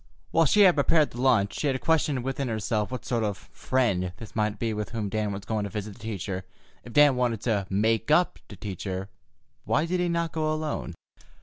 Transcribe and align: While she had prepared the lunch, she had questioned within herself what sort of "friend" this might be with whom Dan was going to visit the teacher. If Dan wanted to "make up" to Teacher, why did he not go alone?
While 0.31 0.47
she 0.47 0.61
had 0.61 0.73
prepared 0.73 1.11
the 1.11 1.21
lunch, 1.21 1.59
she 1.59 1.67
had 1.67 1.79
questioned 1.79 2.23
within 2.23 2.47
herself 2.47 2.89
what 2.91 3.05
sort 3.05 3.23
of 3.23 3.37
"friend" 3.37 4.13
this 4.17 4.35
might 4.35 4.57
be 4.57 4.73
with 4.73 4.89
whom 4.89 5.09
Dan 5.09 5.31
was 5.31 5.45
going 5.45 5.63
to 5.65 5.69
visit 5.69 5.93
the 5.93 5.99
teacher. 5.99 6.43
If 6.83 6.93
Dan 6.93 7.15
wanted 7.15 7.41
to 7.41 7.67
"make 7.69 8.09
up" 8.09 8.39
to 8.49 8.55
Teacher, 8.55 9.09
why 9.63 9.85
did 9.85 9.99
he 9.99 10.09
not 10.09 10.31
go 10.31 10.51
alone? 10.51 10.95